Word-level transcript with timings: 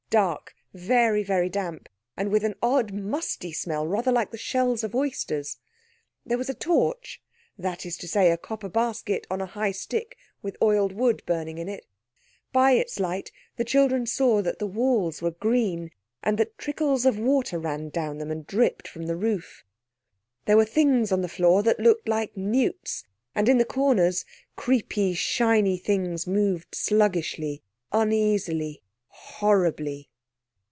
Dark, 0.11 0.53
very, 0.73 1.23
very 1.23 1.47
damp, 1.47 1.87
and 2.17 2.29
with 2.31 2.43
an 2.43 2.55
odd, 2.61 2.91
musty 2.91 3.53
smell 3.53 3.87
rather 3.87 4.11
like 4.11 4.31
the 4.31 4.37
shells 4.37 4.83
of 4.83 4.93
oysters. 4.93 5.57
There 6.25 6.37
was 6.37 6.49
a 6.49 6.53
torch—that 6.53 7.85
is 7.85 7.95
to 7.95 8.09
say, 8.09 8.29
a 8.29 8.35
copper 8.35 8.67
basket 8.67 9.25
on 9.31 9.39
a 9.39 9.45
high 9.45 9.71
stick 9.71 10.17
with 10.41 10.57
oiled 10.61 10.91
wood 10.91 11.23
burning 11.25 11.59
in 11.59 11.69
it. 11.69 11.85
By 12.51 12.71
its 12.71 12.99
light 12.99 13.31
the 13.55 13.63
children 13.63 14.05
saw 14.05 14.41
that 14.41 14.59
the 14.59 14.67
walls 14.67 15.21
were 15.21 15.31
green, 15.31 15.91
and 16.21 16.37
that 16.37 16.57
trickles 16.57 17.05
of 17.05 17.17
water 17.17 17.57
ran 17.57 17.87
down 17.87 18.17
them 18.17 18.31
and 18.31 18.45
dripped 18.45 18.89
from 18.89 19.05
the 19.05 19.15
roof. 19.15 19.63
There 20.43 20.57
were 20.57 20.65
things 20.65 21.13
on 21.13 21.21
the 21.21 21.29
floor 21.29 21.63
that 21.63 21.79
looked 21.79 22.09
like 22.09 22.35
newts, 22.35 23.05
and 23.33 23.47
in 23.47 23.59
the 23.59 23.63
dark 23.63 23.75
corners 23.75 24.25
creepy, 24.57 25.13
shiny 25.13 25.77
things 25.77 26.27
moved 26.27 26.75
sluggishly, 26.75 27.63
uneasily, 27.93 28.81
horribly. 29.13 30.07